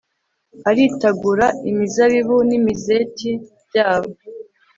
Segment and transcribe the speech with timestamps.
[0.69, 3.31] aritagura imizabibu n'imizeti
[3.67, 4.11] byabo